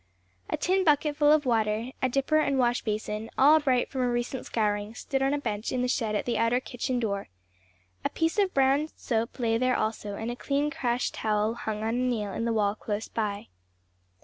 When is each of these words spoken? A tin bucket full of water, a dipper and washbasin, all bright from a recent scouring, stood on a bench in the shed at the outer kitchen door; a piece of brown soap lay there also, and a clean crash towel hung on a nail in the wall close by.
A 0.49 0.57
tin 0.57 0.83
bucket 0.83 1.15
full 1.15 1.31
of 1.31 1.45
water, 1.45 1.91
a 2.01 2.09
dipper 2.09 2.37
and 2.39 2.57
washbasin, 2.57 3.29
all 3.37 3.59
bright 3.59 3.87
from 3.91 4.01
a 4.01 4.09
recent 4.09 4.47
scouring, 4.47 4.95
stood 4.95 5.21
on 5.21 5.31
a 5.31 5.37
bench 5.37 5.71
in 5.71 5.83
the 5.83 5.87
shed 5.87 6.15
at 6.15 6.25
the 6.25 6.39
outer 6.39 6.59
kitchen 6.59 6.99
door; 6.99 7.29
a 8.03 8.09
piece 8.09 8.39
of 8.39 8.51
brown 8.51 8.87
soap 8.95 9.37
lay 9.37 9.59
there 9.59 9.75
also, 9.77 10.15
and 10.15 10.31
a 10.31 10.35
clean 10.35 10.71
crash 10.71 11.11
towel 11.11 11.53
hung 11.53 11.83
on 11.83 11.89
a 11.89 11.91
nail 11.91 12.33
in 12.33 12.45
the 12.45 12.51
wall 12.53 12.73
close 12.73 13.07
by. 13.09 13.49